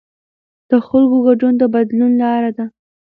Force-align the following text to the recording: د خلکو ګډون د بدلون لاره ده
د 0.69 0.71
خلکو 0.87 1.17
ګډون 1.27 1.53
د 1.57 1.63
بدلون 1.73 2.11
لاره 2.21 2.51
ده 2.57 2.65